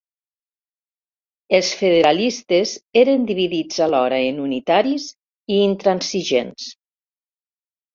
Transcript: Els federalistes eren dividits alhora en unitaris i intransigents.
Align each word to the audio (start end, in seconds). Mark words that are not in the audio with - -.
Els 1.57 1.69
federalistes 1.81 2.73
eren 3.03 3.29
dividits 3.35 3.87
alhora 3.89 4.21
en 4.33 4.43
unitaris 4.49 5.09
i 5.57 5.65
intransigents. 5.71 6.77